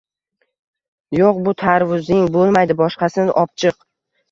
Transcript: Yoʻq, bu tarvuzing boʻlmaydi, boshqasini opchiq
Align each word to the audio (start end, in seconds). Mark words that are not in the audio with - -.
Yoʻq, 1.17 1.43
bu 1.49 1.53
tarvuzing 1.65 2.25
boʻlmaydi, 2.39 2.79
boshqasini 2.83 3.39
opchiq 3.45 3.81